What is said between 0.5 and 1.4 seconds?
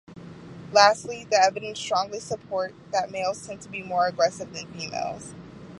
Lastly, the